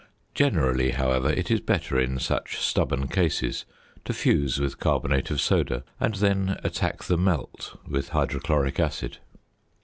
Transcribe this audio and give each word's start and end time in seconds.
Generally, 0.33 0.93
however, 0.93 1.29
it 1.29 1.51
is 1.51 1.59
better 1.59 1.99
in 1.99 2.17
such 2.17 2.57
stubborn 2.57 3.07
cases 3.07 3.65
to 4.03 4.13
fuse 4.13 4.59
with 4.59 4.79
carbonate 4.79 5.29
of 5.29 5.39
soda, 5.39 5.83
and 5.99 6.15
then 6.15 6.59
attack 6.63 7.03
the 7.03 7.19
"melt" 7.19 7.77
with 7.87 8.09
hydrochloric 8.09 8.79
acid. 8.79 9.19